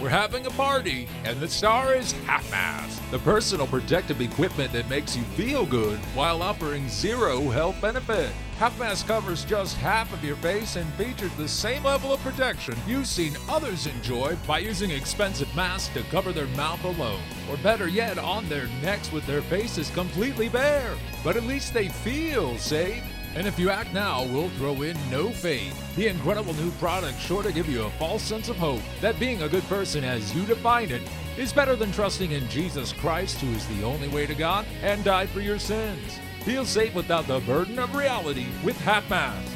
we're 0.00 0.08
having 0.08 0.46
a 0.46 0.50
party, 0.50 1.08
and 1.24 1.40
the 1.40 1.48
star 1.48 1.94
is 1.94 2.12
Half 2.26 2.50
Mask, 2.50 3.02
the 3.10 3.18
personal 3.20 3.66
protective 3.66 4.20
equipment 4.20 4.72
that 4.72 4.90
makes 4.90 5.16
you 5.16 5.22
feel 5.22 5.64
good 5.64 5.98
while 6.14 6.42
offering 6.42 6.88
zero 6.88 7.40
health 7.48 7.80
benefit. 7.80 8.30
Half 8.58 8.78
Mask 8.78 9.06
covers 9.06 9.44
just 9.44 9.76
half 9.78 10.12
of 10.12 10.24
your 10.24 10.36
face 10.36 10.76
and 10.76 10.92
features 10.94 11.32
the 11.32 11.48
same 11.48 11.84
level 11.84 12.12
of 12.12 12.20
protection 12.20 12.74
you've 12.86 13.06
seen 13.06 13.36
others 13.48 13.86
enjoy 13.86 14.36
by 14.46 14.58
using 14.58 14.90
expensive 14.90 15.54
masks 15.54 15.92
to 15.94 16.02
cover 16.04 16.32
their 16.32 16.46
mouth 16.48 16.82
alone, 16.84 17.20
or 17.50 17.56
better 17.58 17.88
yet, 17.88 18.18
on 18.18 18.48
their 18.48 18.66
necks 18.82 19.12
with 19.12 19.26
their 19.26 19.42
faces 19.42 19.90
completely 19.90 20.48
bare. 20.48 20.94
But 21.24 21.36
at 21.36 21.44
least 21.44 21.74
they 21.74 21.88
feel 21.88 22.56
safe. 22.58 23.02
And 23.36 23.46
if 23.46 23.58
you 23.58 23.68
act 23.68 23.92
now, 23.92 24.24
we'll 24.24 24.48
throw 24.50 24.80
in 24.80 24.96
no 25.10 25.28
fade. 25.28 25.74
The 25.94 26.06
incredible 26.06 26.54
new 26.54 26.70
product 26.72 27.20
sure 27.20 27.42
to 27.42 27.52
give 27.52 27.68
you 27.68 27.82
a 27.82 27.90
false 27.90 28.22
sense 28.22 28.48
of 28.48 28.56
hope 28.56 28.80
that 29.02 29.20
being 29.20 29.42
a 29.42 29.48
good 29.48 29.64
person 29.64 30.04
as 30.04 30.34
you 30.34 30.46
define 30.46 30.90
it 30.90 31.02
is 31.36 31.52
better 31.52 31.76
than 31.76 31.92
trusting 31.92 32.32
in 32.32 32.48
Jesus 32.48 32.94
Christ, 32.94 33.38
who 33.42 33.52
is 33.52 33.66
the 33.66 33.84
only 33.84 34.08
way 34.08 34.24
to 34.24 34.34
God 34.34 34.64
and 34.82 35.04
died 35.04 35.28
for 35.28 35.40
your 35.40 35.58
sins. 35.58 36.18
Feel 36.44 36.64
safe 36.64 36.94
without 36.94 37.26
the 37.26 37.40
burden 37.40 37.78
of 37.78 37.94
reality 37.94 38.46
with 38.64 38.80
Half. 38.80 39.55